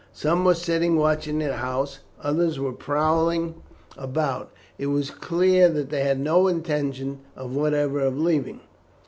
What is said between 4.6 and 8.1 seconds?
It was clear that they had no intention whatever